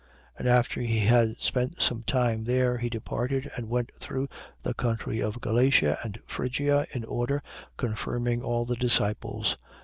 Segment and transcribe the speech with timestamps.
[0.39, 0.39] 18:23.
[0.39, 4.27] And after he had spent some time there, he departed and went through
[4.63, 7.43] the country of Galatia and Phrygia, in order,
[7.77, 9.57] confirming all the disciples.